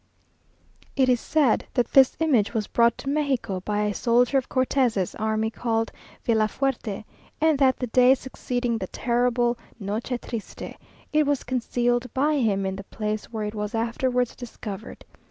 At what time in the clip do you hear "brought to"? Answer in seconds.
2.65-3.07